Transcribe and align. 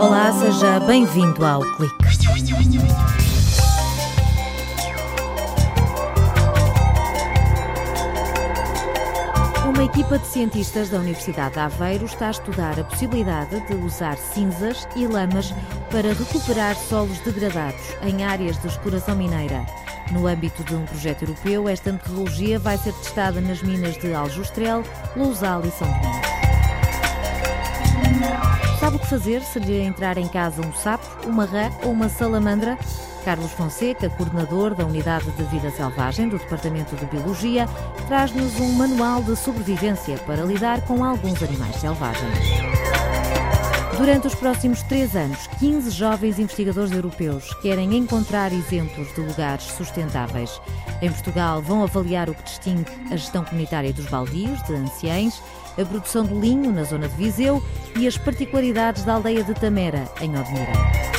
Olá, 0.00 0.32
seja 0.32 0.80
bem-vindo 0.80 1.46
ao 1.46 1.60
Clique. 1.76 1.94
Uma 9.64 9.84
equipa 9.84 10.18
de 10.18 10.26
cientistas 10.26 10.88
da 10.88 10.98
Universidade 10.98 11.54
de 11.54 11.60
Aveiro 11.60 12.06
está 12.06 12.26
a 12.26 12.30
estudar 12.32 12.80
a 12.80 12.84
possibilidade 12.84 13.60
de 13.68 13.74
usar 13.76 14.16
cinzas 14.16 14.88
e 14.96 15.06
lamas 15.06 15.54
para 15.92 16.12
recuperar 16.12 16.74
solos 16.74 17.20
degradados 17.20 17.94
em 18.02 18.24
áreas 18.24 18.58
de 18.58 18.66
exploração 18.66 19.14
mineira. 19.14 19.64
No 20.10 20.26
âmbito 20.26 20.64
de 20.64 20.74
um 20.74 20.84
projeto 20.84 21.22
europeu, 21.22 21.68
esta 21.68 21.92
metodologia 21.92 22.58
vai 22.58 22.76
ser 22.76 22.92
testada 22.94 23.40
nas 23.40 23.62
minas 23.62 23.96
de 23.98 24.12
Aljustrel, 24.12 24.82
Lousal 25.14 25.64
e 25.64 25.70
São 25.70 25.86
Domingos. 25.86 26.27
Sabe 28.88 28.96
o 28.96 29.00
que 29.00 29.06
fazer 29.06 29.42
se 29.42 29.58
lhe 29.58 29.82
entrar 29.82 30.16
em 30.16 30.26
casa 30.26 30.66
um 30.66 30.72
sapo, 30.72 31.28
uma 31.28 31.44
rã 31.44 31.70
ou 31.82 31.92
uma 31.92 32.08
salamandra? 32.08 32.78
Carlos 33.22 33.52
Fonseca, 33.52 34.08
coordenador 34.08 34.74
da 34.74 34.86
Unidade 34.86 35.30
de 35.32 35.42
Vida 35.44 35.70
Selvagem 35.70 36.30
do 36.30 36.38
Departamento 36.38 36.96
de 36.96 37.04
Biologia, 37.04 37.66
traz-nos 38.06 38.58
um 38.58 38.72
manual 38.72 39.22
de 39.22 39.36
sobrevivência 39.36 40.16
para 40.20 40.42
lidar 40.42 40.80
com 40.86 41.04
alguns 41.04 41.42
animais 41.42 41.76
selvagens. 41.76 42.38
Durante 43.98 44.26
os 44.26 44.34
próximos 44.34 44.82
três 44.84 45.14
anos, 45.14 45.46
15 45.58 45.90
jovens 45.90 46.38
investigadores 46.38 46.90
europeus 46.90 47.52
querem 47.60 47.94
encontrar 47.94 48.54
exemplos 48.54 49.12
de 49.14 49.20
lugares 49.20 49.64
sustentáveis. 49.64 50.62
Em 51.02 51.12
Portugal, 51.12 51.60
vão 51.60 51.82
avaliar 51.82 52.30
o 52.30 52.34
que 52.34 52.44
distingue 52.44 52.90
a 53.10 53.16
gestão 53.16 53.44
comunitária 53.44 53.92
dos 53.92 54.06
baldios, 54.06 54.62
de 54.62 54.72
anciães, 54.72 55.42
a 55.80 55.84
produção 55.84 56.24
do 56.24 56.38
linho 56.38 56.72
na 56.72 56.84
zona 56.84 57.08
de 57.08 57.16
Viseu 57.16 57.62
e 57.96 58.06
as 58.06 58.16
particularidades 58.16 59.04
da 59.04 59.14
aldeia 59.14 59.44
de 59.44 59.54
Tamera, 59.54 60.04
em 60.20 60.38
Odmira. 60.38 61.17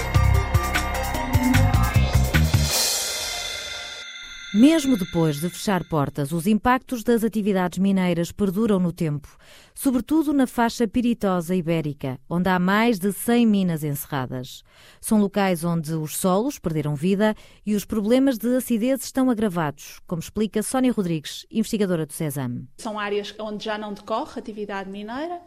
Mesmo 4.51 4.97
depois 4.97 5.39
de 5.39 5.47
fechar 5.47 5.83
portas, 5.83 6.31
os 6.31 6.47
impactos 6.47 7.03
das 7.03 7.23
atividades 7.23 7.77
mineiras 7.77 8.31
perduram 8.31 8.79
no 8.79 8.91
tempo, 8.91 9.37
sobretudo 9.75 10.33
na 10.33 10.47
faixa 10.47 10.87
piritosa 10.87 11.53
ibérica, 11.53 12.19
onde 12.27 12.49
há 12.49 12.57
mais 12.57 12.97
de 12.97 13.13
100 13.13 13.45
minas 13.45 13.83
encerradas. 13.83 14.63
São 14.99 15.21
locais 15.21 15.63
onde 15.63 15.93
os 15.93 16.17
solos 16.17 16.57
perderam 16.57 16.95
vida 16.95 17.35
e 17.63 17.75
os 17.75 17.85
problemas 17.85 18.39
de 18.39 18.55
acidez 18.55 19.03
estão 19.03 19.29
agravados, 19.29 19.99
como 20.07 20.19
explica 20.19 20.63
Sónia 20.63 20.91
Rodrigues, 20.91 21.45
investigadora 21.51 22.07
do 22.07 22.13
CESAM. 22.13 22.63
São 22.77 22.97
áreas 22.97 23.35
onde 23.37 23.65
já 23.65 23.77
não 23.77 23.93
decorre 23.93 24.39
atividade 24.39 24.89
mineira, 24.89 25.39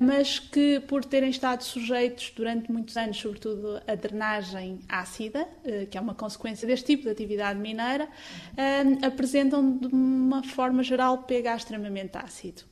mas 0.00 0.40
que, 0.40 0.80
por 0.80 1.04
terem 1.04 1.30
estado 1.30 1.62
sujeitos 1.62 2.32
durante 2.34 2.72
muitos 2.72 2.96
anos, 2.96 3.16
sobretudo 3.16 3.80
a 3.86 3.94
drenagem 3.94 4.80
ácida, 4.88 5.46
eh, 5.64 5.86
que 5.86 5.96
é 5.96 6.00
uma 6.00 6.14
consequência 6.14 6.66
deste 6.66 6.86
tipo 6.86 7.04
de 7.04 7.10
atividade 7.10 7.58
mineira, 7.60 8.08
uh, 8.52 9.06
apresentam 9.06 9.78
de 9.78 9.86
uma 9.88 10.42
forma 10.42 10.82
geral 10.82 11.18
pH 11.18 11.56
extremamente 11.56 12.16
ácido. 12.16 12.62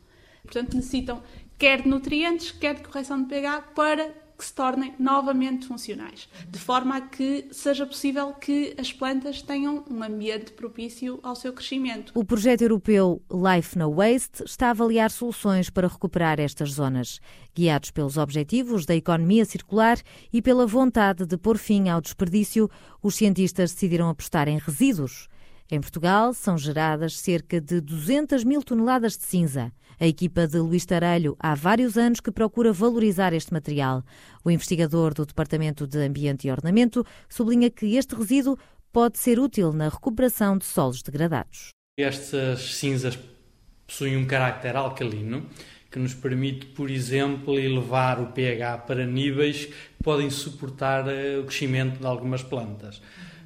Portanto, 0.43 0.75
necessitam 0.75 1.23
quer 1.59 1.83
de 1.83 1.89
nutrientes, 1.89 2.51
quer 2.51 2.75
de 2.75 2.83
correção 2.83 3.23
de 3.23 3.29
pH 3.29 3.61
para 3.75 4.27
que 4.37 4.45
se 4.45 4.53
tornem 4.53 4.95
novamente 4.99 5.67
funcionais, 5.67 6.29
de 6.49 6.59
forma 6.59 6.97
a 6.97 7.01
que 7.01 7.49
seja 7.51 7.87
possível 7.87 8.35
que 8.35 8.75
as 8.79 8.93
plantas 8.93 9.41
tenham 9.41 9.83
um 9.91 10.03
ambiente 10.03 10.53
propício 10.53 11.19
ao 11.23 11.35
seu 11.35 11.53
crescimento. 11.53 12.13
O 12.15 12.25
projeto 12.25 12.61
europeu 12.61 13.23
Life 13.31 13.79
No 13.79 13.95
Waste 13.95 14.45
está 14.45 14.69
a 14.69 14.71
avaliar 14.71 15.11
soluções 15.11 15.71
para 15.71 15.89
recuperar 15.89 16.39
estas 16.39 16.73
zonas. 16.73 17.19
Guiados 17.55 17.91
pelos 17.91 18.19
objetivos 18.19 18.85
da 18.85 18.95
economia 18.95 19.47
circular 19.47 19.99
e 20.31 20.43
pela 20.43 20.67
vontade 20.67 21.25
de 21.25 21.39
pôr 21.39 21.57
fim 21.57 21.89
ao 21.89 22.03
desperdício, 22.03 22.69
os 23.03 23.15
cientistas 23.15 23.73
decidiram 23.73 24.11
apostar 24.11 24.49
em 24.49 24.59
resíduos 24.59 25.29
em 25.69 25.81
Portugal 25.81 26.32
são 26.32 26.56
geradas 26.56 27.19
cerca 27.19 27.60
de 27.60 27.81
200 27.81 28.44
mil 28.44 28.62
toneladas 28.62 29.16
de 29.16 29.25
cinza. 29.25 29.72
A 29.99 30.06
equipa 30.06 30.47
de 30.47 30.59
Luís 30.59 30.87
Tarelho 30.87 31.37
há 31.41 31.54
vários 31.54 31.97
anos 31.97 32.21
que 32.21 32.31
procura 32.31 32.72
valorizar 32.72 33.32
este 33.32 33.53
material. 33.53 34.05
O 34.44 34.50
investigador 34.50 35.12
do 35.12 35.26
Departamento 35.26 35.87
de 35.87 35.99
Ambiente 35.99 36.47
e 36.47 36.50
Ornamento 36.53 37.05
sublinha 37.28 37.69
que 37.69 37.97
este 37.97 38.15
resíduo 38.15 38.56
pode 38.93 39.19
ser 39.19 39.41
útil 39.41 39.72
na 39.72 39.88
recuperação 39.88 40.56
de 40.56 40.65
solos 40.65 41.03
degradados. 41.03 41.71
Estas 41.99 42.76
cinzas 42.76 43.19
possuem 43.87 44.16
um 44.16 44.26
carácter 44.26 44.76
alcalino 44.76 45.47
que 45.91 45.99
nos 45.99 46.15
permite, 46.15 46.66
por 46.66 46.91
exemplo, 46.91 47.59
elevar 47.59 48.21
o 48.21 48.26
pH 48.26 48.78
para 48.87 49.05
níveis 49.05 49.66
que 49.66 50.05
podem 50.05 50.31
suportar 50.31 51.09
eh, 51.09 51.38
o 51.38 51.44
crescimento 51.44 51.99
de 51.99 52.06
algumas 52.06 52.43
plantas. 52.43 53.00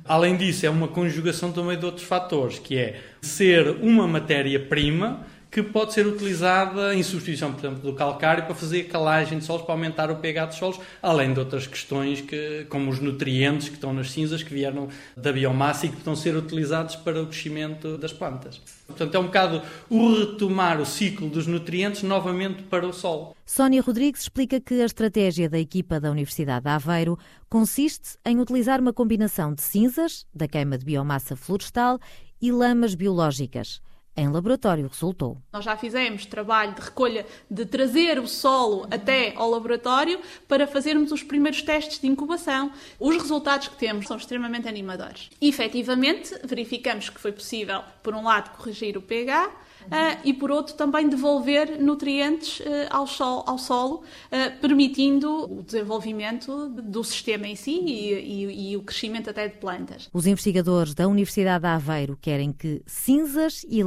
Além 0.05 0.37
disso, 0.37 0.67
é 0.67 0.71
uma 0.71 0.89
conjugação 0.89 1.53
também 1.53 1.79
de 1.79 1.85
outros 1.85 2.07
fatores, 2.07 2.59
que 2.59 2.77
é 2.77 3.01
ser 3.21 3.69
uma 3.83 4.07
matéria-prima 4.07 5.27
que 5.51 5.63
pode 5.63 5.93
ser 5.93 6.07
utilizada 6.07 6.95
em 6.95 7.03
substituição, 7.03 7.53
por 7.53 7.59
exemplo, 7.59 7.83
do 7.83 7.93
calcário 7.97 8.45
para 8.45 8.55
fazer 8.55 8.85
calagem 8.85 9.39
de 9.39 9.45
solos, 9.45 9.63
para 9.63 9.75
aumentar 9.75 10.11
o 10.11 10.17
pH 10.17 10.47
dos 10.47 10.57
solos, 10.57 10.81
além 11.03 11.33
de 11.33 11.41
outras 11.41 11.67
questões 11.67 12.21
que, 12.21 12.67
como 12.69 12.91
os 12.91 13.01
nutrientes 13.01 13.69
que 13.69 13.75
estão 13.75 13.93
nas 13.93 14.13
cinzas, 14.13 14.43
que 14.45 14.55
vieram 14.55 14.89
da 15.17 15.33
biomassa 15.33 15.87
e 15.87 15.89
que 15.89 15.97
estão 15.97 16.13
a 16.13 16.17
ser 16.17 16.37
utilizados 16.37 16.95
para 16.95 17.21
o 17.21 17.27
crescimento 17.27 17.99
das 17.99 18.13
plantas. 18.13 18.61
Portanto, 18.87 19.15
é 19.15 19.19
um 19.19 19.25
bocado 19.25 19.63
o 19.89 20.15
retomar 20.15 20.81
o 20.81 20.87
ciclo 20.87 21.29
dos 21.29 21.47
nutrientes 21.47 22.03
novamente 22.03 22.63
para 22.65 22.87
o 22.87 22.93
solo. 22.93 23.35
Sónia 23.45 23.83
Rodrigues 23.83 24.23
explica 24.23 24.61
que 24.61 24.81
a 24.81 24.85
estratégia 24.85 25.49
da 25.49 25.59
equipa 25.59 25.99
da 25.99 26.11
Universidade 26.11 26.65
de 26.65 26.71
Aveiro 26.71 27.19
consiste 27.49 28.17
em 28.25 28.39
utilizar 28.39 28.81
uma 28.81 28.93
combinação 28.93 29.53
de 29.53 29.63
cinzas, 29.63 30.27
da 30.33 30.47
queima 30.47 30.79
de 30.79 30.85
biomassa 30.85 31.35
florestal 31.35 31.99
e 32.41 32.53
lamas 32.53 32.95
biológicas 32.95 33.81
em 34.21 34.29
laboratório 34.29 34.87
resultou. 34.87 35.39
Nós 35.53 35.65
já 35.65 35.77
fizemos 35.77 36.27
trabalho 36.27 36.75
de 36.75 36.81
recolha, 36.81 37.27
de 37.51 37.65
trazer 37.65 38.19
o 38.19 38.27
solo 38.27 38.87
até 38.91 39.33
ao 39.35 39.51
laboratório 39.51 40.21
para 40.47 40.67
fazermos 40.67 41.11
os 41.13 41.23
primeiros 41.23 41.63
testes 41.63 41.99
de 41.99 42.07
incubação. 42.07 42.71
Os 42.99 43.17
resultados 43.17 43.69
que 43.69 43.77
temos 43.77 44.07
são 44.07 44.17
extremamente 44.17 44.69
animadores. 44.69 45.31
E, 45.41 45.49
efetivamente, 45.49 46.35
verificamos 46.45 47.09
que 47.09 47.21
foi 47.21 47.33
possível, 47.33 47.83
por 48.03 48.15
um 48.15 48.25
lado, 48.25 48.57
corrigir 48.57 48.97
o 48.97 49.03
pH, 49.03 49.51
uh, 49.87 50.21
e, 50.25 50.33
por 50.33 50.51
outro, 50.51 50.75
também 50.75 51.09
devolver 51.09 51.81
nutrientes 51.81 52.61
uh, 52.61 52.65
ao, 52.91 53.07
sol, 53.07 53.45
ao 53.47 53.59
solo, 53.59 53.97
uh, 53.97 54.61
permitindo 54.61 55.59
o 55.59 55.63
desenvolvimento 55.63 56.69
do 56.69 57.03
sistema 57.05 57.47
em 57.47 57.57
si 57.57 57.71
e, 57.71 58.13
e, 58.13 58.73
e, 58.73 58.77
o 58.77 58.83
crescimento 58.83 59.31
até 59.31 59.49
de 59.49 59.57
plantas. 59.57 60.09
Os 60.13 60.27
investigadores 60.27 60.95
da 60.95 61.09
Universidade 61.09 61.63
de 61.63 61.69
Aveiro 61.69 62.19
querem 62.21 62.53
que 62.53 62.83
cinzas 62.87 63.65
e 63.69 63.83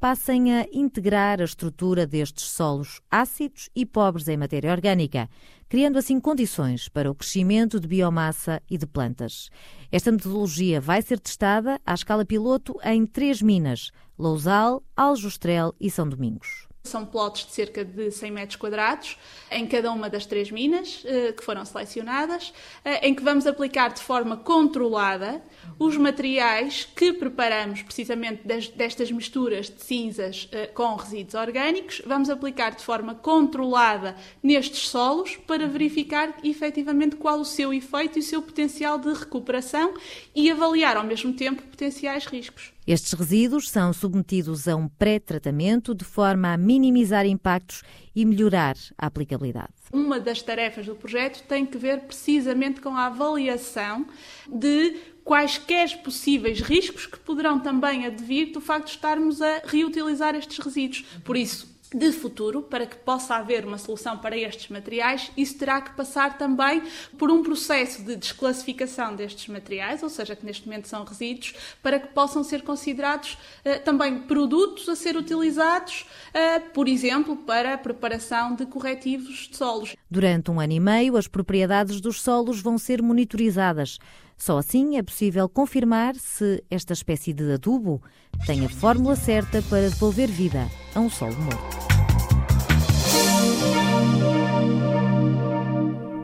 passem 0.00 0.54
a 0.54 0.66
integrar 0.72 1.40
a 1.40 1.44
estrutura 1.44 2.06
destes 2.06 2.44
solos 2.50 3.00
ácidos 3.10 3.68
e 3.74 3.84
pobres 3.84 4.28
em 4.28 4.36
matéria 4.36 4.72
orgânica, 4.72 5.28
criando 5.68 5.98
assim 5.98 6.20
condições 6.20 6.88
para 6.88 7.10
o 7.10 7.14
crescimento 7.14 7.78
de 7.78 7.88
biomassa 7.88 8.62
e 8.70 8.78
de 8.78 8.86
plantas. 8.86 9.50
Esta 9.90 10.12
metodologia 10.12 10.80
vai 10.80 11.02
ser 11.02 11.20
testada 11.20 11.80
à 11.84 11.94
escala 11.94 12.24
piloto 12.24 12.76
em 12.84 13.06
três 13.06 13.40
minas: 13.42 13.90
Lousal, 14.18 14.82
Aljustrel 14.96 15.74
e 15.80 15.90
São 15.90 16.08
Domingos. 16.08 16.65
São 16.86 17.04
plotos 17.04 17.46
de 17.46 17.52
cerca 17.52 17.84
de 17.84 18.10
100 18.10 18.30
metros 18.30 18.56
quadrados 18.56 19.18
em 19.50 19.66
cada 19.66 19.92
uma 19.92 20.08
das 20.08 20.26
três 20.26 20.50
minas 20.50 21.02
eh, 21.04 21.32
que 21.32 21.44
foram 21.44 21.64
selecionadas, 21.64 22.52
eh, 22.84 23.08
em 23.08 23.14
que 23.14 23.22
vamos 23.22 23.46
aplicar 23.46 23.92
de 23.92 24.00
forma 24.00 24.36
controlada 24.36 25.42
os 25.78 25.96
materiais 25.96 26.88
que 26.96 27.12
preparamos 27.12 27.82
precisamente 27.82 28.42
destas 28.74 29.10
misturas 29.10 29.68
de 29.68 29.82
cinzas 29.82 30.48
eh, 30.52 30.66
com 30.68 30.94
resíduos 30.94 31.34
orgânicos. 31.34 32.02
Vamos 32.06 32.30
aplicar 32.30 32.74
de 32.74 32.82
forma 32.82 33.14
controlada 33.14 34.16
nestes 34.42 34.88
solos 34.88 35.36
para 35.36 35.66
verificar 35.66 36.36
efetivamente 36.42 37.16
qual 37.16 37.40
o 37.40 37.44
seu 37.44 37.72
efeito 37.72 38.18
e 38.18 38.20
o 38.20 38.24
seu 38.24 38.42
potencial 38.42 38.98
de 38.98 39.12
recuperação 39.12 39.94
e 40.34 40.50
avaliar 40.50 40.96
ao 40.96 41.04
mesmo 41.04 41.32
tempo 41.32 41.62
potenciais 41.62 42.26
riscos. 42.26 42.75
Estes 42.86 43.14
resíduos 43.14 43.68
são 43.68 43.92
submetidos 43.92 44.68
a 44.68 44.76
um 44.76 44.86
pré-tratamento 44.86 45.92
de 45.92 46.04
forma 46.04 46.52
a 46.52 46.56
minimizar 46.56 47.26
impactos 47.26 47.82
e 48.14 48.24
melhorar 48.24 48.76
a 48.96 49.06
aplicabilidade. 49.06 49.72
Uma 49.92 50.20
das 50.20 50.40
tarefas 50.40 50.86
do 50.86 50.94
projeto 50.94 51.42
tem 51.48 51.66
que 51.66 51.76
ver 51.76 52.02
precisamente 52.02 52.80
com 52.80 52.90
a 52.90 53.06
avaliação 53.06 54.06
de 54.48 54.94
quaisquer 55.24 56.00
possíveis 56.02 56.60
riscos 56.60 57.06
que 57.06 57.18
poderão 57.18 57.58
também 57.58 58.06
advir 58.06 58.52
do 58.52 58.60
facto 58.60 58.86
de 58.86 58.92
estarmos 58.92 59.42
a 59.42 59.62
reutilizar 59.64 60.36
estes 60.36 60.58
resíduos. 60.58 61.04
Por 61.24 61.36
isso, 61.36 61.75
de 61.94 62.12
futuro, 62.12 62.62
para 62.62 62.86
que 62.86 62.96
possa 62.96 63.36
haver 63.36 63.64
uma 63.64 63.78
solução 63.78 64.18
para 64.18 64.36
estes 64.36 64.68
materiais, 64.68 65.30
isso 65.36 65.56
terá 65.58 65.80
que 65.80 65.94
passar 65.94 66.36
também 66.38 66.82
por 67.18 67.30
um 67.30 67.42
processo 67.42 68.02
de 68.02 68.16
desclassificação 68.16 69.14
destes 69.14 69.48
materiais, 69.48 70.02
ou 70.02 70.08
seja, 70.08 70.34
que 70.34 70.44
neste 70.44 70.66
momento 70.66 70.88
são 70.88 71.04
resíduos, 71.04 71.54
para 71.82 71.98
que 71.98 72.08
possam 72.08 72.42
ser 72.42 72.62
considerados 72.62 73.38
eh, 73.64 73.78
também 73.78 74.20
produtos 74.20 74.88
a 74.88 74.96
ser 74.96 75.16
utilizados, 75.16 76.06
eh, 76.34 76.58
por 76.58 76.88
exemplo, 76.88 77.36
para 77.36 77.74
a 77.74 77.78
preparação 77.78 78.54
de 78.54 78.66
corretivos 78.66 79.48
de 79.48 79.56
solos. 79.56 79.94
Durante 80.10 80.50
um 80.50 80.60
ano 80.60 80.72
e 80.72 80.80
meio, 80.80 81.16
as 81.16 81.28
propriedades 81.28 82.00
dos 82.00 82.20
solos 82.20 82.60
vão 82.60 82.78
ser 82.78 83.02
monitorizadas. 83.02 83.98
Só 84.36 84.58
assim 84.58 84.96
é 84.96 85.02
possível 85.02 85.48
confirmar 85.48 86.14
se 86.16 86.62
esta 86.70 86.92
espécie 86.92 87.32
de 87.32 87.52
adubo 87.52 88.02
tem 88.46 88.64
a 88.64 88.68
fórmula 88.68 89.16
certa 89.16 89.62
para 89.62 89.88
devolver 89.88 90.28
vida 90.28 90.68
a 90.94 91.00
um 91.00 91.08
solo 91.08 91.36
morto. 91.36 91.76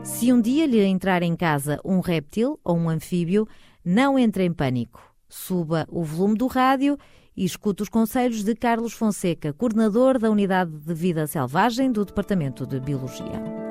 Se 0.03 0.31
um 0.31 0.39
dia 0.39 0.65
lhe 0.65 0.81
entrar 0.83 1.23
em 1.23 1.35
casa 1.35 1.81
um 1.83 1.99
réptil 1.99 2.59
ou 2.63 2.77
um 2.77 2.87
anfíbio, 2.87 3.47
não 3.83 4.17
entre 4.17 4.45
em 4.45 4.53
pânico. 4.53 5.01
Suba 5.27 5.85
o 5.89 6.03
volume 6.03 6.37
do 6.37 6.47
rádio 6.47 6.97
e 7.35 7.43
escute 7.43 7.81
os 7.81 7.89
conselhos 7.89 8.43
de 8.43 8.55
Carlos 8.55 8.93
Fonseca, 8.93 9.51
coordenador 9.51 10.19
da 10.19 10.29
Unidade 10.29 10.71
de 10.71 10.93
Vida 10.93 11.25
Selvagem 11.25 11.91
do 11.91 12.05
Departamento 12.05 12.65
de 12.65 12.79
Biologia. 12.79 13.62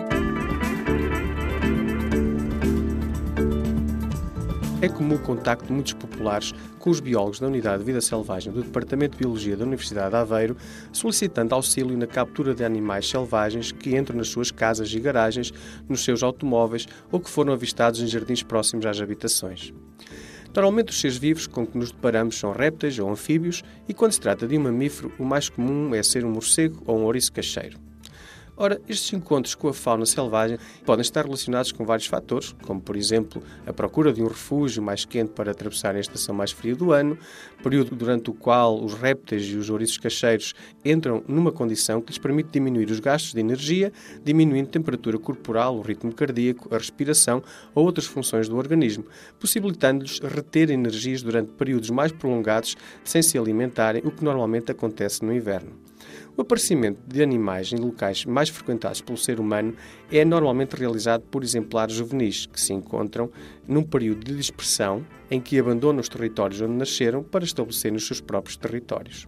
É 4.83 4.89
comum 4.89 5.15
o 5.15 5.19
contacto 5.21 5.67
de 5.67 5.73
muitos 5.73 5.93
populares 5.93 6.53
com 6.81 6.91
os 6.91 6.99
biólogos 6.99 7.39
da 7.39 7.47
Unidade 7.47 7.79
de 7.79 7.85
Vida 7.85 8.01
Selvagem 8.01 8.53
do 8.53 8.65
Departamento 8.65 9.13
de 9.13 9.19
Biologia 9.19 9.57
da 9.57 9.65
Universidade 9.65 10.11
de 10.11 10.17
Aveiro, 10.17 10.57
solicitando 10.93 11.55
auxílio 11.55 11.97
na 11.97 12.05
captura 12.05 12.53
de 12.53 12.65
animais 12.65 13.09
selvagens 13.09 13.71
que 13.71 13.97
entram 13.97 14.17
nas 14.17 14.27
suas 14.27 14.51
casas 14.51 14.93
e 14.93 14.99
garagens, 14.99 15.53
nos 15.89 16.03
seus 16.03 16.21
automóveis 16.21 16.89
ou 17.13 17.21
que 17.21 17.31
foram 17.31 17.53
avistados 17.53 18.01
em 18.01 18.09
jardins 18.09 18.43
próximos 18.43 18.85
às 18.85 19.01
habitações. 19.01 19.73
Normalmente, 20.53 20.91
os 20.91 21.01
seres 21.01 21.17
vivos 21.17 21.47
com 21.47 21.65
que 21.65 21.79
nos 21.79 21.93
deparamos 21.93 22.37
são 22.37 22.51
répteis 22.51 22.99
ou 22.99 23.09
anfíbios, 23.09 23.63
e 23.89 23.95
quando 23.95 24.11
se 24.11 24.21
trata 24.21 24.49
de 24.49 24.59
um 24.59 24.63
mamífero, 24.63 25.13
o 25.17 25.25
mais 25.25 25.49
comum 25.49 25.95
é 25.95 26.03
ser 26.03 26.25
um 26.25 26.31
morcego 26.33 26.83
ou 26.89 26.99
um 26.99 27.05
ouriço 27.05 27.33
cacheiro. 27.33 27.92
Ora, 28.55 28.79
estes 28.87 29.11
encontros 29.15 29.55
com 29.55 29.69
a 29.69 29.73
fauna 29.73 30.05
selvagem 30.05 30.59
podem 30.85 31.01
estar 31.01 31.25
relacionados 31.25 31.73
com 31.73 31.87
vários 31.87 32.07
fatores, 32.07 32.55
como, 32.63 32.81
por 32.83 32.97
exemplo, 32.97 33.43
a 33.67 33.73
procura 33.73 34.13
de 34.13 34.23
um 34.23 34.27
refúgio 34.27 34.83
mais 34.83 35.07
quente 35.07 35.31
para 35.31 35.53
atravessar 35.53 35.97
a 35.97 36.01
estação 36.01 36.35
mais 36.35 36.53
fria 36.53 36.77
do 36.77 36.93
ano, 36.93 37.17
período 37.63 37.97
durante 37.97 38.29
o 38.29 38.35
qual 38.35 38.79
os 38.79 38.93
répteis 38.93 39.45
e 39.47 39.57
os 39.57 39.71
ouriços 39.71 39.97
cacheiros 39.97 40.55
entram 40.85 41.25
numa 41.27 41.51
condição 41.51 42.03
que 42.03 42.09
lhes 42.09 42.19
permite 42.19 42.51
diminuir 42.53 42.91
os 42.91 43.01
gastos 43.01 43.33
de 43.33 43.41
energia, 43.41 43.91
diminuindo 44.23 44.69
a 44.69 44.73
temperatura 44.73 45.19
corporal, 45.19 45.79
o 45.79 45.81
ritmo 45.81 46.13
cardíaco, 46.13 46.75
a 46.75 46.79
respiração 46.79 47.43
ou 47.75 47.87
outras 47.87 48.07
funções 48.07 48.51
do 48.51 48.57
organismo, 48.57 49.07
possibilitando-lhes 49.41 50.19
reter 50.19 50.71
energias 50.71 51.23
durante 51.23 51.53
períodos 51.53 51.89
mais 51.89 52.13
prolongados 52.13 52.77
sem 53.03 53.23
se 53.23 53.39
alimentarem, 53.39 54.03
o 54.05 54.11
que 54.11 54.23
normalmente 54.23 54.71
acontece 54.71 55.25
no 55.25 55.33
inverno. 55.33 55.73
O 56.37 56.43
aparecimento 56.43 57.01
de 57.07 57.23
animais 57.23 57.73
em 57.73 57.77
locais 57.77 58.25
mais 58.25 58.49
frequentados 58.49 59.01
pelo 59.01 59.19
ser 59.19 59.39
humano 59.39 59.75
é 60.11 60.25
normalmente 60.25 60.75
realizado 60.75 61.23
por 61.31 61.43
exemplares 61.43 61.95
juvenis 61.95 62.47
que 62.47 62.61
se 62.61 62.73
encontram 62.73 63.31
num 63.67 63.83
período 63.83 64.25
de 64.25 64.37
dispersão 64.37 65.05
em 65.31 65.41
que 65.41 65.59
abandonam 65.59 66.01
os 66.01 66.09
territórios 66.09 66.61
onde 66.61 66.75
nasceram 66.75 67.23
para 67.23 67.45
estabelecerem 67.45 67.97
os 67.97 68.07
seus 68.07 68.21
próprios 68.21 68.57
territórios. 68.57 69.27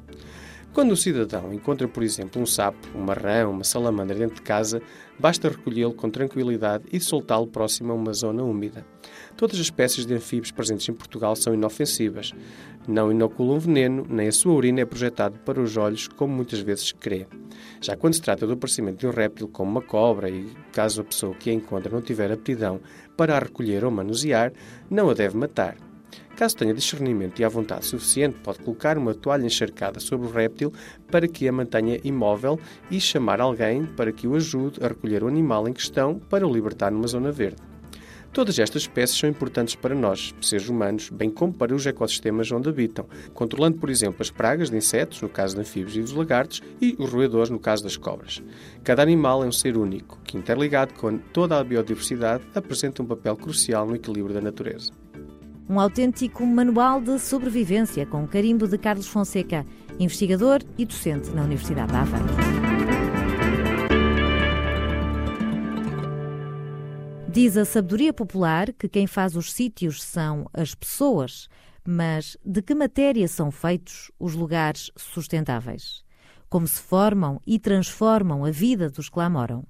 Quando 0.74 0.90
o 0.90 0.96
cidadão 0.96 1.54
encontra, 1.54 1.86
por 1.86 2.02
exemplo, 2.02 2.42
um 2.42 2.44
sapo, 2.44 2.88
uma 2.96 3.14
rã, 3.14 3.48
uma 3.48 3.62
salamandra 3.62 4.18
dentro 4.18 4.34
de 4.34 4.42
casa, 4.42 4.82
basta 5.16 5.48
recolhê-lo 5.48 5.94
com 5.94 6.10
tranquilidade 6.10 6.82
e 6.92 6.98
soltá-lo 6.98 7.46
próximo 7.46 7.92
a 7.92 7.94
uma 7.94 8.12
zona 8.12 8.42
úmida. 8.42 8.84
Todas 9.36 9.54
as 9.54 9.66
espécies 9.66 10.04
de 10.04 10.14
anfíbios 10.14 10.50
presentes 10.50 10.88
em 10.88 10.92
Portugal 10.92 11.36
são 11.36 11.54
inofensivas. 11.54 12.32
Não 12.88 13.12
inoculam 13.12 13.60
veneno, 13.60 14.04
nem 14.08 14.26
a 14.26 14.32
sua 14.32 14.52
urina 14.52 14.80
é 14.80 14.84
projetada 14.84 15.38
para 15.44 15.62
os 15.62 15.76
olhos, 15.76 16.08
como 16.08 16.34
muitas 16.34 16.58
vezes 16.58 16.90
crê. 16.90 17.28
Já 17.80 17.96
quando 17.96 18.14
se 18.14 18.22
trata 18.22 18.44
do 18.44 18.54
aparecimento 18.54 18.98
de 18.98 19.06
um 19.06 19.10
réptil 19.10 19.46
como 19.46 19.70
uma 19.70 19.80
cobra, 19.80 20.28
e 20.28 20.44
caso 20.72 21.02
a 21.02 21.04
pessoa 21.04 21.36
que 21.36 21.50
a 21.50 21.54
encontra 21.54 21.88
não 21.88 22.02
tiver 22.02 22.32
aptidão 22.32 22.80
para 23.16 23.36
a 23.36 23.38
recolher 23.38 23.84
ou 23.84 23.92
manusear, 23.92 24.52
não 24.90 25.08
a 25.08 25.14
deve 25.14 25.36
matar. 25.36 25.76
Caso 26.36 26.56
tenha 26.56 26.74
discernimento 26.74 27.38
e 27.38 27.44
à 27.44 27.48
vontade 27.48 27.86
suficiente, 27.86 28.36
pode 28.42 28.58
colocar 28.58 28.98
uma 28.98 29.14
toalha 29.14 29.46
encharcada 29.46 30.00
sobre 30.00 30.26
o 30.26 30.30
réptil 30.30 30.72
para 31.08 31.28
que 31.28 31.46
a 31.46 31.52
mantenha 31.52 32.00
imóvel 32.02 32.58
e 32.90 33.00
chamar 33.00 33.40
alguém 33.40 33.86
para 33.86 34.10
que 34.10 34.26
o 34.26 34.34
ajude 34.34 34.82
a 34.82 34.88
recolher 34.88 35.22
o 35.22 35.28
animal 35.28 35.68
em 35.68 35.72
questão 35.72 36.18
para 36.18 36.46
o 36.46 36.52
libertar 36.52 36.90
numa 36.90 37.06
zona 37.06 37.30
verde. 37.30 37.62
Todas 38.32 38.58
estas 38.58 38.82
espécies 38.82 39.16
são 39.16 39.30
importantes 39.30 39.76
para 39.76 39.94
nós, 39.94 40.34
seres 40.40 40.68
humanos, 40.68 41.08
bem 41.08 41.30
como 41.30 41.54
para 41.54 41.72
os 41.72 41.86
ecossistemas 41.86 42.50
onde 42.50 42.68
habitam, 42.68 43.06
controlando, 43.32 43.78
por 43.78 43.88
exemplo, 43.88 44.16
as 44.20 44.28
pragas 44.28 44.70
de 44.70 44.76
insetos, 44.76 45.22
no 45.22 45.28
caso 45.28 45.54
de 45.54 45.60
anfíbios 45.60 45.96
e 45.96 46.00
dos 46.00 46.10
lagartos, 46.10 46.60
e 46.80 46.96
os 46.98 47.12
roedores, 47.12 47.48
no 47.48 47.60
caso 47.60 47.84
das 47.84 47.96
cobras. 47.96 48.42
Cada 48.82 49.02
animal 49.02 49.44
é 49.44 49.46
um 49.46 49.52
ser 49.52 49.76
único, 49.76 50.18
que, 50.24 50.36
interligado 50.36 50.94
com 50.94 51.16
toda 51.16 51.60
a 51.60 51.62
biodiversidade, 51.62 52.42
apresenta 52.56 53.04
um 53.04 53.06
papel 53.06 53.36
crucial 53.36 53.86
no 53.86 53.94
equilíbrio 53.94 54.34
da 54.34 54.40
natureza. 54.40 55.03
Um 55.66 55.80
autêntico 55.80 56.44
manual 56.44 57.00
de 57.00 57.18
sobrevivência 57.18 58.04
com 58.04 58.24
o 58.24 58.28
carimbo 58.28 58.68
de 58.68 58.76
Carlos 58.76 59.06
Fonseca, 59.06 59.64
investigador 59.98 60.60
e 60.76 60.84
docente 60.84 61.30
na 61.30 61.42
Universidade 61.42 61.90
de 61.90 61.96
Aveiro. 61.96 62.26
Diz 67.30 67.56
a 67.56 67.64
sabedoria 67.64 68.12
popular 68.12 68.74
que 68.74 68.88
quem 68.90 69.06
faz 69.06 69.34
os 69.36 69.54
sítios 69.54 70.02
são 70.02 70.46
as 70.52 70.74
pessoas, 70.74 71.48
mas 71.82 72.36
de 72.44 72.60
que 72.60 72.74
matéria 72.74 73.26
são 73.26 73.50
feitos 73.50 74.12
os 74.20 74.34
lugares 74.34 74.90
sustentáveis? 74.94 76.04
Como 76.50 76.68
se 76.68 76.80
formam 76.80 77.40
e 77.46 77.58
transformam 77.58 78.44
a 78.44 78.50
vida 78.50 78.90
dos 78.90 79.08
que 79.08 79.18
lá 79.18 79.30
moram? 79.30 79.66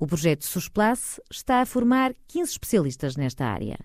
O 0.00 0.06
projeto 0.06 0.44
Susplace 0.44 1.22
está 1.30 1.60
a 1.60 1.66
formar 1.66 2.12
15 2.26 2.50
especialistas 2.50 3.16
nesta 3.16 3.46
área. 3.46 3.78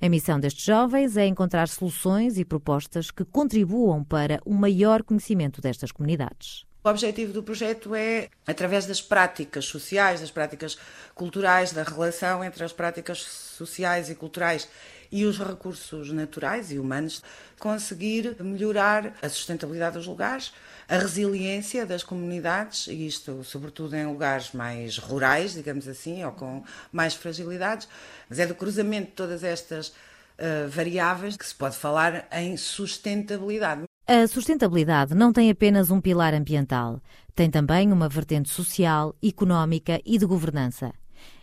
A 0.00 0.08
missão 0.08 0.40
destes 0.40 0.64
jovens 0.64 1.16
é 1.16 1.26
encontrar 1.26 1.68
soluções 1.68 2.38
e 2.38 2.44
propostas 2.44 3.10
que 3.10 3.24
contribuam 3.24 4.02
para 4.02 4.40
um 4.46 4.54
maior 4.54 5.02
conhecimento 5.02 5.60
destas 5.60 5.92
comunidades. 5.92 6.64
O 6.82 6.88
objetivo 6.88 7.34
do 7.34 7.42
projeto 7.42 7.94
é, 7.94 8.30
através 8.46 8.86
das 8.86 9.02
práticas 9.02 9.66
sociais, 9.66 10.22
das 10.22 10.30
práticas 10.30 10.78
culturais, 11.14 11.72
da 11.72 11.82
relação 11.82 12.42
entre 12.42 12.64
as 12.64 12.72
práticas 12.72 13.18
sociais 13.20 14.08
e 14.08 14.14
culturais 14.14 14.66
e 15.12 15.26
os 15.26 15.38
recursos 15.38 16.10
naturais 16.10 16.72
e 16.72 16.78
humanos, 16.78 17.22
conseguir 17.58 18.34
melhorar 18.40 19.14
a 19.20 19.28
sustentabilidade 19.28 19.98
dos 19.98 20.06
lugares, 20.06 20.54
a 20.88 20.96
resiliência 20.96 21.84
das 21.84 22.02
comunidades, 22.02 22.86
e 22.86 23.06
isto 23.06 23.44
sobretudo 23.44 23.94
em 23.94 24.06
lugares 24.06 24.52
mais 24.52 24.96
rurais, 24.96 25.52
digamos 25.52 25.86
assim, 25.86 26.24
ou 26.24 26.32
com 26.32 26.64
mais 26.90 27.12
fragilidades, 27.12 27.88
mas 28.26 28.38
é 28.38 28.46
do 28.46 28.54
cruzamento 28.54 29.08
de 29.08 29.16
todas 29.16 29.44
estas 29.44 29.88
uh, 29.88 30.66
variáveis 30.68 31.36
que 31.36 31.46
se 31.46 31.54
pode 31.54 31.76
falar 31.76 32.26
em 32.32 32.56
sustentabilidade. 32.56 33.89
A 34.12 34.26
sustentabilidade 34.26 35.14
não 35.14 35.32
tem 35.32 35.52
apenas 35.52 35.88
um 35.88 36.00
pilar 36.00 36.34
ambiental, 36.34 37.00
tem 37.32 37.48
também 37.48 37.92
uma 37.92 38.08
vertente 38.08 38.48
social, 38.48 39.14
económica 39.22 40.00
e 40.04 40.18
de 40.18 40.26
governança. 40.26 40.92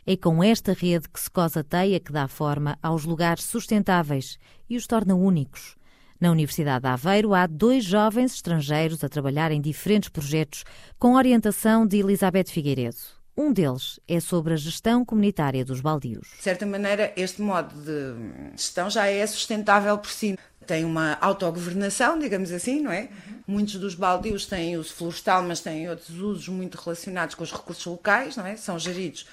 É 0.06 0.18
com 0.18 0.44
esta 0.44 0.74
rede 0.74 1.08
que 1.08 1.18
se 1.18 1.32
cosa 1.32 1.62
a 1.62 1.64
teia 1.64 1.98
que 1.98 2.12
dá 2.12 2.28
forma 2.28 2.78
aos 2.84 3.06
lugares 3.06 3.46
sustentáveis 3.46 4.38
e 4.70 4.76
os 4.76 4.86
torna 4.86 5.16
únicos. 5.16 5.78
Na 6.20 6.30
Universidade 6.30 6.82
de 6.82 6.90
Aveiro 6.90 7.34
há 7.34 7.48
dois 7.48 7.86
jovens 7.86 8.34
estrangeiros 8.34 9.02
a 9.02 9.08
trabalhar 9.08 9.50
em 9.50 9.62
diferentes 9.62 10.10
projetos 10.10 10.66
com 11.00 11.16
orientação 11.16 11.88
de 11.88 12.00
Elizabeth 12.00 12.50
Figueiredo. 12.52 13.17
Um 13.40 13.54
deles 13.54 14.00
é 14.08 14.20
sobre 14.20 14.56
a 14.56 14.58
gestão 14.58 15.06
comunitária 15.06 15.64
dos 15.64 15.80
baldios. 15.80 16.28
De 16.38 16.44
certa 16.44 16.66
maneira, 16.66 17.14
este 17.16 17.40
modo 17.40 17.72
de 17.76 18.16
gestão 18.58 18.90
já 18.90 19.06
é 19.06 19.28
sustentável 19.28 19.96
por 20.00 20.10
si. 20.10 20.36
Tem 20.66 20.84
uma 20.84 21.20
autogovernação, 21.22 22.18
digamos 22.18 22.52
assim, 22.52 22.82
não 22.82 22.92
é? 22.92 23.10
Muitos 23.46 23.76
dos 23.76 23.94
baldios 23.94 24.48
têm 24.48 24.76
uso 24.76 24.92
florestal, 24.92 25.44
mas 25.44 25.60
têm 25.60 25.88
outros 25.88 26.10
usos 26.10 26.48
muito 26.48 26.76
relacionados 26.76 27.36
com 27.36 27.44
os 27.44 27.52
recursos 27.52 27.86
locais, 27.86 28.36
não 28.36 28.46
é? 28.46 28.58
São 28.58 28.80
geridos 28.80 29.28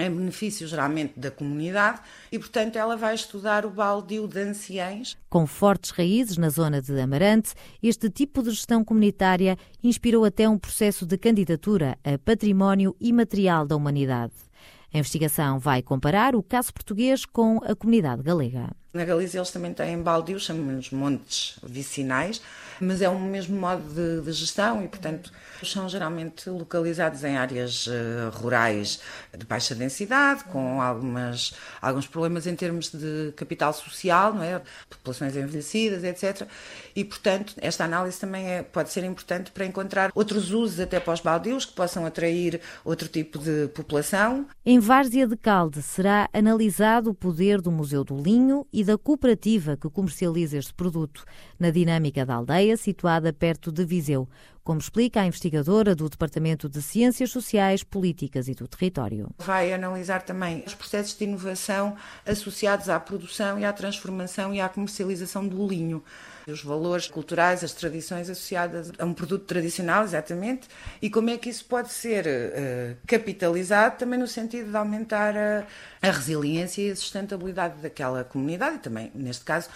em 0.00 0.10
benefício 0.10 0.66
geralmente 0.66 1.18
da 1.18 1.30
comunidade 1.30 2.00
e, 2.30 2.38
portanto, 2.38 2.76
ela 2.76 2.96
vai 2.96 3.14
estudar 3.14 3.66
o 3.66 3.70
baldio 3.70 4.26
de 4.26 4.40
anciães. 4.40 5.16
Com 5.28 5.46
fortes 5.46 5.90
raízes 5.90 6.36
na 6.36 6.48
zona 6.48 6.80
de 6.80 6.98
Amarante, 7.00 7.54
este 7.82 8.10
tipo 8.10 8.42
de 8.42 8.50
gestão 8.50 8.84
comunitária 8.84 9.56
inspirou 9.82 10.24
até 10.24 10.48
um 10.48 10.58
processo 10.58 11.06
de 11.06 11.16
candidatura 11.16 11.98
a 12.04 12.18
património 12.18 12.96
imaterial 13.00 13.66
da 13.66 13.76
humanidade. 13.76 14.32
A 14.92 14.98
investigação 14.98 15.58
vai 15.58 15.82
comparar 15.82 16.34
o 16.34 16.42
caso 16.42 16.72
português 16.72 17.24
com 17.24 17.60
a 17.64 17.76
comunidade 17.76 18.22
galega. 18.22 18.79
Na 18.92 19.04
Galiza 19.04 19.38
eles 19.38 19.50
também 19.50 19.72
têm 19.72 20.02
baldios, 20.02 20.44
chamamos 20.44 20.90
montes 20.90 21.56
vicinais, 21.62 22.42
mas 22.80 23.00
é 23.00 23.08
o 23.08 23.18
mesmo 23.18 23.58
modo 23.60 23.82
de, 23.82 24.20
de 24.24 24.32
gestão 24.32 24.82
e, 24.82 24.88
portanto, 24.88 25.30
são 25.62 25.88
geralmente 25.88 26.48
localizados 26.48 27.22
em 27.22 27.36
áreas 27.36 27.86
uh, 27.86 28.30
rurais 28.32 29.00
de 29.36 29.44
baixa 29.44 29.74
densidade, 29.74 30.44
com 30.44 30.80
algumas, 30.80 31.54
alguns 31.80 32.06
problemas 32.06 32.46
em 32.46 32.56
termos 32.56 32.90
de 32.90 33.32
capital 33.36 33.72
social, 33.72 34.32
não 34.34 34.42
é? 34.42 34.60
populações 34.88 35.36
envelhecidas, 35.36 36.02
etc. 36.02 36.48
E, 36.96 37.04
portanto, 37.04 37.54
esta 37.58 37.84
análise 37.84 38.18
também 38.18 38.48
é, 38.48 38.62
pode 38.62 38.90
ser 38.90 39.04
importante 39.04 39.50
para 39.50 39.64
encontrar 39.64 40.10
outros 40.14 40.50
usos 40.50 40.80
até 40.80 40.98
para 40.98 41.12
os 41.12 41.20
baldios 41.20 41.64
que 41.64 41.72
possam 41.72 42.06
atrair 42.06 42.60
outro 42.84 43.08
tipo 43.08 43.38
de 43.38 43.68
população. 43.68 44.46
Em 44.64 44.78
Várzea 44.78 45.26
de 45.26 45.36
Calde 45.36 45.82
será 45.82 46.28
analisado 46.32 47.10
o 47.10 47.14
poder 47.14 47.60
do 47.60 47.70
Museu 47.70 48.02
do 48.02 48.20
Linho 48.20 48.66
e 48.72 48.79
da 48.84 48.98
cooperativa 48.98 49.76
que 49.76 49.88
comercializa 49.90 50.58
este 50.58 50.74
produto 50.74 51.24
na 51.58 51.70
dinâmica 51.70 52.24
da 52.24 52.34
aldeia 52.34 52.76
situada 52.76 53.32
perto 53.32 53.70
de 53.72 53.84
Viseu 53.84 54.28
como 54.62 54.80
explica 54.80 55.20
a 55.20 55.26
investigadora 55.26 55.94
do 55.94 56.08
Departamento 56.08 56.68
de 56.68 56.82
Ciências 56.82 57.30
Sociais, 57.30 57.82
Políticas 57.82 58.48
e 58.48 58.54
do 58.54 58.68
Território. 58.68 59.30
Vai 59.38 59.72
analisar 59.72 60.22
também 60.22 60.62
os 60.66 60.74
processos 60.74 61.16
de 61.16 61.24
inovação 61.24 61.96
associados 62.26 62.88
à 62.88 62.98
produção 63.00 63.58
e 63.58 63.64
à 63.64 63.72
transformação 63.72 64.54
e 64.54 64.60
à 64.60 64.68
comercialização 64.68 65.46
do 65.46 65.66
linho 65.66 66.02
os 66.46 66.62
valores 66.62 67.06
culturais, 67.06 67.62
as 67.62 67.72
tradições 67.72 68.28
associadas 68.28 68.92
a 68.98 69.04
um 69.04 69.14
produto 69.14 69.44
tradicional, 69.44 70.04
exatamente, 70.04 70.68
e 71.00 71.10
como 71.10 71.30
é 71.30 71.38
que 71.38 71.48
isso 71.48 71.64
pode 71.64 71.92
ser 71.92 72.26
uh, 72.26 72.96
capitalizado 73.06 73.98
também 73.98 74.18
no 74.18 74.26
sentido 74.26 74.70
de 74.70 74.76
aumentar 74.76 75.36
a, 75.36 75.66
a 76.02 76.10
resiliência 76.10 76.82
e 76.82 76.90
a 76.90 76.96
sustentabilidade 76.96 77.80
daquela 77.80 78.24
comunidade 78.24 78.76
e 78.76 78.78
também, 78.80 79.10
neste 79.14 79.44
caso, 79.44 79.68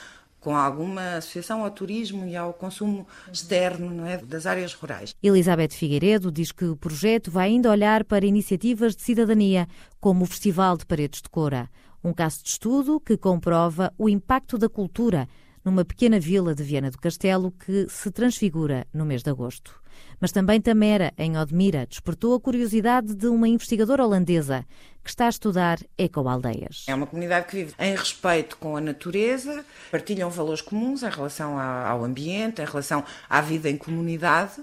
com 0.45 0.55
alguma 0.55 1.17
associação 1.17 1.65
ao 1.65 1.71
turismo 1.71 2.27
e 2.27 2.37
ao 2.37 2.53
consumo 2.53 3.07
externo 3.33 4.05
é, 4.05 4.19
das 4.19 4.45
áreas 4.45 4.75
rurais. 4.75 5.17
Elizabeth 5.23 5.71
Figueiredo 5.71 6.31
diz 6.31 6.53
que 6.53 6.67
o 6.67 6.77
projeto 6.77 7.31
vai 7.31 7.49
ainda 7.49 7.71
olhar 7.71 8.05
para 8.05 8.27
iniciativas 8.27 8.95
de 8.95 9.01
cidadania, 9.01 9.67
como 9.99 10.25
o 10.25 10.27
Festival 10.27 10.77
de 10.77 10.85
Paredes 10.85 11.23
de 11.23 11.31
Cora, 11.31 11.71
um 12.05 12.13
caso 12.13 12.43
de 12.43 12.51
estudo 12.51 13.01
que 13.01 13.17
comprova 13.17 13.91
o 13.97 14.07
impacto 14.07 14.59
da 14.59 14.69
cultura 14.69 15.27
numa 15.65 15.85
pequena 15.85 16.21
vila 16.21 16.55
de 16.55 16.63
Viana 16.63 16.91
do 16.91 16.99
Castelo 16.99 17.51
que 17.51 17.87
se 17.89 18.11
transfigura 18.11 18.87
no 18.93 19.05
mês 19.05 19.23
de 19.23 19.31
agosto. 19.31 19.81
Mas 20.21 20.33
também 20.33 20.61
Tamera, 20.61 21.13
em 21.17 21.39
Odmira, 21.39 21.87
despertou 21.87 22.35
a 22.35 22.41
curiosidade 22.41 23.15
de 23.15 23.27
uma 23.27 23.49
investigadora 23.49 24.05
holandesa 24.05 24.65
que 25.03 25.11
está 25.11 25.27
a 25.27 25.31
estudar 25.31 25.79
ecoaldeias. 25.99 26.85
É 26.87 26.95
uma 26.95 27.07
comunidade 27.07 27.47
que 27.47 27.57
vive 27.57 27.75
em 27.79 27.95
respeito 27.95 28.57
com 28.57 28.77
a 28.77 28.81
natureza, 28.81 29.65
partilham 29.91 30.31
valores 30.31 30.61
comuns 30.61 31.03
em 31.03 31.11
relação 31.11 31.59
ao 31.59 32.05
ambiente, 32.05 32.63
em 32.63 32.65
relação 32.65 33.05
à 33.29 33.41
vida 33.41 33.69
em 33.69 33.77
comunidade 33.77 34.63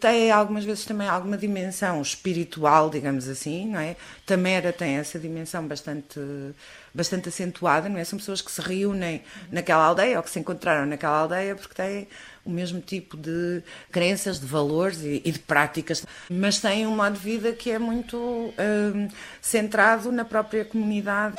tem 0.00 0.30
algumas 0.30 0.64
vezes 0.64 0.84
também 0.84 1.08
alguma 1.08 1.36
dimensão 1.36 2.00
espiritual, 2.00 2.90
digamos 2.90 3.28
assim, 3.28 3.68
não 3.68 3.80
é? 3.80 3.96
Tamera 4.24 4.72
tem 4.72 4.96
essa 4.96 5.18
dimensão 5.18 5.66
bastante, 5.66 6.20
bastante 6.94 7.28
acentuada, 7.28 7.88
não 7.88 7.98
é? 7.98 8.04
São 8.04 8.18
pessoas 8.18 8.40
que 8.40 8.50
se 8.50 8.60
reúnem 8.60 9.22
naquela 9.50 9.84
aldeia 9.84 10.16
ou 10.16 10.22
que 10.22 10.30
se 10.30 10.38
encontraram 10.38 10.86
naquela 10.86 11.18
aldeia 11.18 11.54
porque 11.54 11.74
têm 11.74 12.08
o 12.48 12.50
mesmo 12.50 12.80
tipo 12.80 13.16
de 13.16 13.62
crenças, 13.92 14.40
de 14.40 14.46
valores 14.46 15.02
e, 15.02 15.20
e 15.24 15.30
de 15.30 15.38
práticas, 15.38 16.04
mas 16.30 16.58
têm 16.58 16.86
um 16.86 16.96
modo 16.96 17.12
de 17.12 17.20
vida 17.20 17.52
que 17.52 17.70
é 17.70 17.78
muito 17.78 18.16
hum, 18.16 19.08
centrado 19.40 20.10
na 20.10 20.24
própria 20.24 20.64
comunidade. 20.64 21.36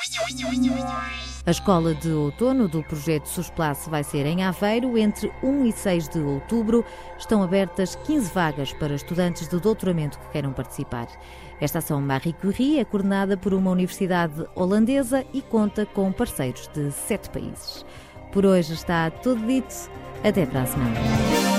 A 1.46 1.52
escola 1.52 1.96
de 1.96 2.10
outono 2.10 2.68
do 2.68 2.84
projeto 2.84 3.28
Susplace 3.28 3.90
vai 3.90 4.04
ser 4.04 4.26
em 4.26 4.44
Aveiro 4.44 4.98
entre 4.98 5.32
1 5.42 5.66
e 5.66 5.72
6 5.72 6.10
de 6.10 6.20
outubro. 6.20 6.86
Estão 7.18 7.42
abertas 7.42 7.96
15 7.96 8.32
vagas 8.32 8.74
para 8.74 8.94
estudantes 8.94 9.48
de 9.48 9.60
doutoramento 9.60 10.20
que 10.20 10.30
queiram 10.30 10.54
participar. 10.54 11.08
Esta 11.60 11.80
ação 11.80 12.00
Marie 12.02 12.34
Curie 12.34 12.80
é 12.80 12.86
coordenada 12.86 13.36
por 13.36 13.54
uma 13.54 13.72
universidade 13.72 14.46
holandesa 14.54 15.26
e 15.34 15.42
conta 15.42 15.86
com 15.86 16.12
parceiros 16.12 16.70
de 16.74 16.92
sete 16.92 17.30
países. 17.30 17.84
Por 18.32 18.46
hoje 18.46 18.74
está 18.74 19.10
tudo 19.10 19.46
dito. 19.46 19.90
Até 20.24 20.46
para 20.46 20.64
a 20.64 20.66
semana. 20.66 21.59